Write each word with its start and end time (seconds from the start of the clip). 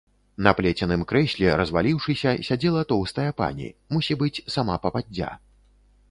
На 0.45 0.51
плеценым 0.59 1.01
крэсле, 1.09 1.49
разваліўшыся, 1.59 2.31
сядзела 2.47 2.81
тоўстая 2.91 3.31
пані, 3.41 3.67
мусібыць, 3.97 4.43
сама 4.55 4.79
пападдзя. 4.87 5.29